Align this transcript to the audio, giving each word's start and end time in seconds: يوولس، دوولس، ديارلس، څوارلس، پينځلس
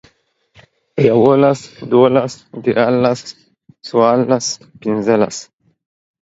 يوولس، 1.07 1.59
دوولس، 1.91 2.33
ديارلس، 2.63 3.21
څوارلس، 3.87 4.47
پينځلس 4.79 5.37